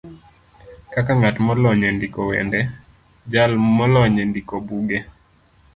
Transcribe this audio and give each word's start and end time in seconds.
kaka 0.93 1.11
ng'at 1.19 1.37
molony 1.45 1.83
e 1.89 1.91
ndiko 1.95 2.19
wende, 2.29 2.59
jal 3.31 3.51
molony 3.77 4.15
e 4.23 4.25
ndiko 4.29 4.55
buge, 4.67 4.99